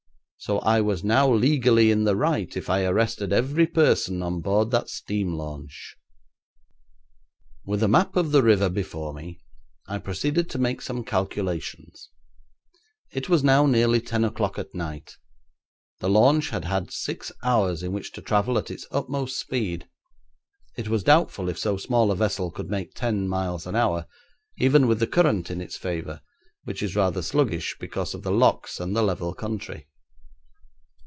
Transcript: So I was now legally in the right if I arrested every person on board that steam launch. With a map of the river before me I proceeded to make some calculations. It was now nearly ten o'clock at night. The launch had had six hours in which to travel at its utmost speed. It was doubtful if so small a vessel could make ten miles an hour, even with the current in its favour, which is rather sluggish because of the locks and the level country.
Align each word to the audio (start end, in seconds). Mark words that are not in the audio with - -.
So 0.43 0.57
I 0.61 0.81
was 0.81 1.03
now 1.03 1.31
legally 1.31 1.91
in 1.91 2.03
the 2.03 2.15
right 2.15 2.57
if 2.57 2.67
I 2.67 2.83
arrested 2.83 3.31
every 3.31 3.67
person 3.67 4.23
on 4.23 4.41
board 4.41 4.71
that 4.71 4.89
steam 4.89 5.35
launch. 5.35 5.95
With 7.63 7.83
a 7.83 7.87
map 7.87 8.15
of 8.15 8.31
the 8.31 8.41
river 8.41 8.67
before 8.67 9.13
me 9.13 9.39
I 9.85 9.99
proceeded 9.99 10.49
to 10.49 10.57
make 10.57 10.81
some 10.81 11.03
calculations. 11.03 12.09
It 13.11 13.29
was 13.29 13.43
now 13.43 13.67
nearly 13.67 14.01
ten 14.01 14.23
o'clock 14.23 14.57
at 14.57 14.73
night. 14.73 15.17
The 15.99 16.09
launch 16.09 16.49
had 16.49 16.65
had 16.65 16.89
six 16.91 17.31
hours 17.43 17.83
in 17.83 17.91
which 17.91 18.11
to 18.13 18.21
travel 18.23 18.57
at 18.57 18.71
its 18.71 18.87
utmost 18.89 19.37
speed. 19.39 19.87
It 20.75 20.87
was 20.87 21.03
doubtful 21.03 21.49
if 21.49 21.59
so 21.59 21.77
small 21.77 22.09
a 22.11 22.15
vessel 22.15 22.49
could 22.49 22.67
make 22.71 22.95
ten 22.95 23.27
miles 23.27 23.67
an 23.67 23.75
hour, 23.75 24.07
even 24.57 24.87
with 24.87 24.99
the 24.99 25.05
current 25.05 25.51
in 25.51 25.61
its 25.61 25.77
favour, 25.77 26.21
which 26.63 26.81
is 26.81 26.95
rather 26.95 27.21
sluggish 27.21 27.77
because 27.79 28.15
of 28.15 28.23
the 28.23 28.31
locks 28.31 28.79
and 28.79 28.95
the 28.95 29.03
level 29.03 29.35
country. 29.35 29.85